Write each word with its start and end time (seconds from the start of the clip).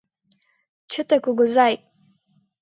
Чыте, 0.91 1.15
кугызай! 1.23 1.73